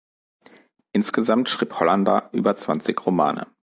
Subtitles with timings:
[0.93, 3.45] Insgesamt schrieb Hollander über zwanzig Romane.